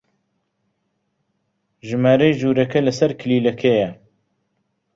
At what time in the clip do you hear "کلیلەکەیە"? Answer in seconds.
3.19-3.89